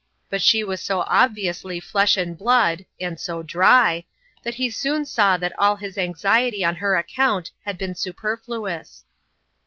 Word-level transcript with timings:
But 0.31 0.41
she 0.41 0.63
was 0.63 0.81
so 0.81 1.01
obviously 1.05 1.79
flesh 1.79 2.17
and 2.17 2.35
blood 2.35 2.87
and 2.99 3.19
so 3.19 3.43
dry 3.43 4.05
that 4.41 4.55
he 4.55 4.67
soon 4.71 5.05
saw 5.05 5.37
that 5.37 5.53
all 5.59 5.75
his 5.75 5.95
anxiety 5.95 6.65
on 6.65 6.77
her 6.77 6.95
account 6.95 7.51
had 7.65 7.77
been 7.77 7.93
super 7.93 8.35
fluous. 8.35 9.03